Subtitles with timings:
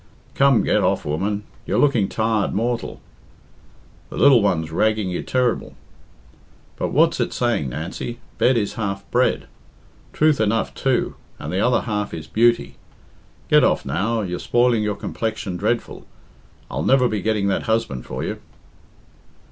[0.33, 2.99] "Come, get off, woman; you're looking tired mortal.
[4.09, 5.75] The lil one's ragging you ter'ble.
[6.75, 9.45] But what's it saying, Nancy bed is half bread.
[10.11, 12.77] Truth enough, too, and the other half is beauty.
[13.47, 14.21] Get off, now.
[14.21, 16.07] You're spoiling your complexion dreadful
[16.71, 18.39] I'll never be getting that husband for you."